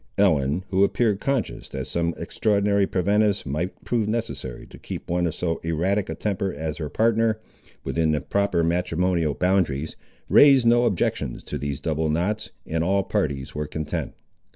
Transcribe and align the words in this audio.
Ellen, 0.17 0.63
who 0.71 0.83
appeared 0.83 1.19
conscious 1.19 1.69
that 1.69 1.85
some 1.85 2.15
extraordinary 2.17 2.87
preventives 2.87 3.45
might 3.45 3.83
prove 3.85 4.07
necessary 4.07 4.65
to 4.65 4.79
keep 4.79 5.07
one 5.11 5.27
of 5.27 5.35
so 5.35 5.59
erratic 5.61 6.09
a 6.09 6.15
temper 6.15 6.51
as 6.51 6.77
her 6.77 6.89
partner, 6.89 7.39
within 7.83 8.11
the 8.11 8.19
proper 8.19 8.63
matrimonial 8.63 9.35
boundaries, 9.35 9.95
raised 10.27 10.65
no 10.65 10.85
objections 10.85 11.43
to 11.43 11.59
these 11.59 11.79
double 11.79 12.09
knots, 12.09 12.49
and 12.65 12.83
all 12.83 13.03
parties 13.03 13.53
were 13.53 13.67
content. 13.67 14.15